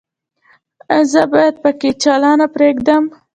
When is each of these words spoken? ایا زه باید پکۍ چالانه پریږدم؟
ایا 0.93 1.09
زه 1.11 1.21
باید 1.31 1.55
پکۍ 1.63 1.91
چالانه 2.03 2.47
پریږدم؟ 2.55 3.03